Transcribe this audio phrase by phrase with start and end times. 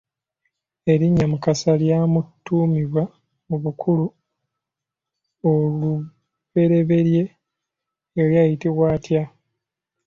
[0.91, 3.03] Erinnya Mukasa lyamutuumibwa
[3.47, 4.05] mu bukulu,
[5.49, 7.23] olubereberye
[8.17, 9.23] yali ayitibwa atya?